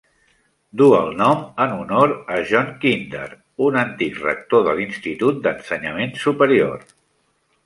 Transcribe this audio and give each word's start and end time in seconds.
Du 0.81 0.85
el 0.99 1.11
nom 1.17 1.43
en 1.65 1.75
honor 1.81 2.13
a 2.37 2.41
John 2.53 2.71
Kinder, 2.85 3.27
un 3.69 3.79
antic 3.85 4.19
rector 4.25 4.67
de 4.71 4.75
l'institut 4.81 5.45
d'ensenyament 5.45 6.19
superior. 6.27 6.87